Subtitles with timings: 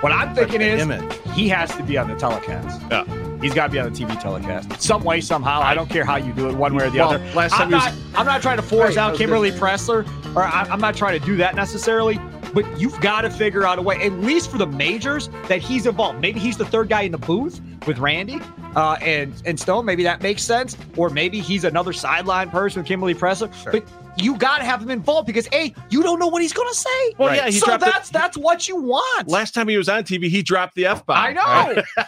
[0.00, 0.86] What I'm thinking is
[1.34, 2.80] he has to be on the telecast.
[2.90, 3.04] Yeah.
[3.40, 4.80] He's got to be on the TV telecast.
[4.80, 5.60] Some way, somehow.
[5.60, 7.24] I don't care how you do it, one way or the Well, other.
[7.34, 10.42] last I'm time was- not, I'm not trying to force Right, out Kimberly Pressler, or
[10.44, 12.18] I, I'm not trying to do that necessarily.
[12.54, 15.84] But you've got to figure out a way, at least for the majors, that he's
[15.86, 16.20] involved.
[16.20, 18.40] Maybe he's the third guy in the booth with Randy
[18.76, 19.84] uh, and and Stone.
[19.84, 20.76] Maybe that makes sense.
[20.96, 23.50] Or maybe he's another sideline person with Kimberly Pressler.
[23.70, 23.84] But
[24.16, 26.74] you got to have him involved because a you don't know what he's going to
[26.74, 27.14] say.
[27.18, 29.28] Well, yeah, he so dropped the- that's that's what you want.
[29.28, 31.16] Last time he was on TV, he dropped the F bomb.
[31.16, 31.82] I know.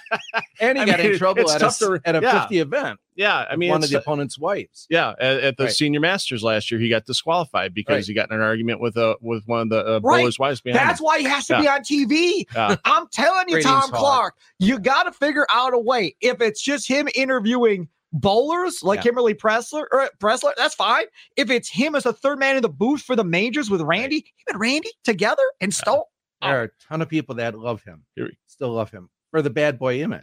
[0.60, 2.40] And he I got mean, in trouble at a, to- at a yeah.
[2.42, 3.00] 50 event.
[3.16, 4.86] Yeah, I mean, one of it's- the opponent's wives.
[4.90, 5.72] yeah, at, at the Right.
[5.72, 8.04] senior masters last year, he got disqualified because Right.
[8.06, 10.20] he got in an argument with uh, with one of the uh, Right.
[10.20, 11.04] bowlers' wives behind That's him.
[11.04, 12.46] why he has to be on TV.
[12.54, 12.76] Yeah.
[12.84, 13.94] I'm telling you, Ratings Tom hog.
[13.94, 16.14] Clark, you got to figure out a way.
[16.20, 19.02] If it's just him interviewing bowlers like Yeah.
[19.04, 21.04] Kimberly Pressler or Pressler, that's fine.
[21.36, 24.16] If it's him as a third man in the booth for the majors with Randy,
[24.16, 26.02] him and Randy together and Stone.
[26.42, 28.04] There are a ton of people that love him,
[28.46, 30.22] still love him for the bad boy image.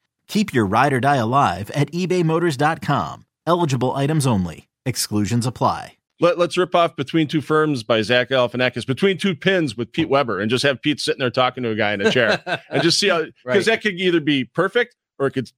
[0.31, 3.25] Keep your ride or die alive at ebaymotors.com.
[3.45, 4.69] Eligible items only.
[4.85, 5.97] Exclusions apply.
[6.21, 10.07] Let, us rip off Between Two Ferns by Zach Galifianakis, Between Two Pins with Pete
[10.07, 12.81] Weber, and just have Pete sitting there talking to a guy in a chair and
[12.81, 13.65] just see how, because Right.
[13.65, 15.51] that could either be perfect or it could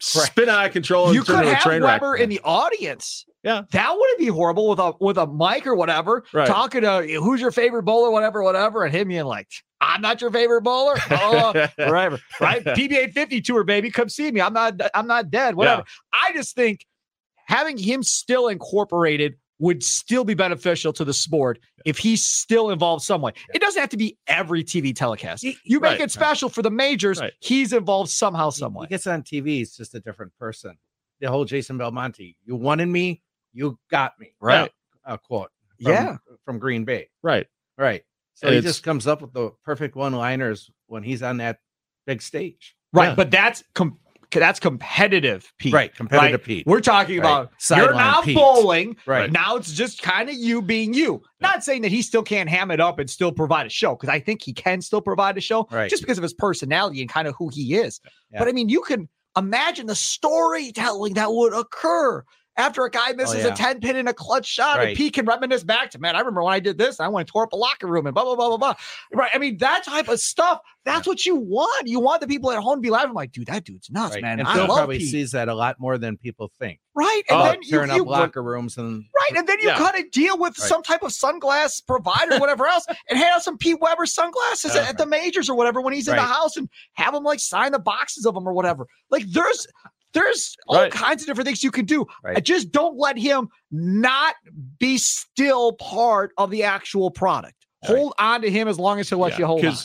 [0.00, 2.00] spin out of control and You turn could into a have train wreck.
[2.02, 3.24] Weber in the audience.
[3.44, 3.62] Yeah.
[3.70, 6.48] That wouldn't be horrible with a with a mic or whatever, Right.
[6.48, 9.46] talking to who's your favorite bowler, whatever, whatever, and him being like,
[9.80, 10.96] I'm not your favorite bowler.
[11.10, 12.18] Oh, whatever.
[12.40, 12.64] Right?
[12.64, 13.90] PBA 50 tour, baby.
[13.90, 14.40] Come see me.
[14.40, 15.54] I'm not I'm not dead.
[15.54, 15.84] Whatever.
[16.12, 16.86] I just think
[17.46, 23.02] having him still incorporated would still be beneficial to the sport if he's still involved
[23.02, 23.32] some way.
[23.52, 25.42] It doesn't have to be every TV telecast.
[25.42, 27.20] You make right, it special for the majors.
[27.20, 27.32] Right.
[27.40, 30.76] He's involved somehow, He- some He gets on TV, he's just a different person.
[31.20, 33.20] The whole Jason Belmonte, you wanted me,
[33.52, 34.32] you got me.
[34.40, 34.70] Right.
[35.04, 35.50] A quote.
[35.82, 36.16] from- Yeah.
[36.44, 37.08] From Green Bay.
[37.22, 37.46] right.
[37.76, 38.02] Right.
[38.38, 41.58] So he just comes up with the perfect one liners when he's on that
[42.06, 42.76] big stage.
[42.92, 43.08] Right.
[43.08, 43.14] Yeah.
[43.16, 43.98] But that's com-
[44.30, 45.72] that's competitive, Pete.
[45.72, 45.94] Right.
[45.94, 46.46] Competitive Right?
[46.46, 46.66] Pete.
[46.66, 47.24] We're talking Right.
[47.26, 48.36] about you're now Pete.
[48.36, 48.96] bowling.
[49.06, 49.32] Right.
[49.32, 51.22] Now it's just kind of you being you.
[51.40, 54.10] Not saying that he still can't ham it up and still provide a show, because
[54.10, 55.88] I think he can still provide a show Right.
[55.90, 58.00] just because of his personality and kind of who he is.
[58.30, 58.38] Yeah.
[58.38, 62.22] But I mean, you can imagine the storytelling that would occur
[62.58, 63.52] after a guy oh, misses yeah.
[63.52, 64.96] a 10 pin in a clutch shot and Right.
[64.96, 66.98] Pete can reminisce back to, man, I remember when I did this.
[67.00, 68.74] I went and tore up a locker room and blah, blah, blah, blah, blah.
[69.14, 69.30] Right.
[69.32, 71.86] I mean, that type of stuff, that's what you want.
[71.86, 74.22] You want the people at home to be laughing like, dude, that dude's nuts, Right.
[74.22, 74.40] man.
[74.40, 75.10] And I Phil probably Pete.
[75.10, 76.80] sees that a lot more than people think.
[76.94, 77.22] Right.
[77.28, 79.38] And Oh, then you, you up locker rooms and Right.
[79.38, 79.78] And then you Yeah.
[79.78, 80.68] kind of deal with Right.
[80.68, 84.80] some type of sunglass provider, whatever else, and hand out some Pete Weber sunglasses Yeah.
[84.80, 84.92] at uh-huh.
[84.98, 87.78] the majors or whatever when he's in the house and have him like sign the
[87.78, 88.86] boxes of them or whatever.
[89.10, 89.66] Like there's
[90.14, 90.92] there's all Right.
[90.92, 92.06] kinds of different things you can do.
[92.22, 92.42] Right.
[92.42, 94.34] Just don't let him not
[94.78, 97.54] be still part of the actual product.
[97.88, 97.96] Right.
[97.96, 99.78] Hold on to him as long as he'll let you hold on.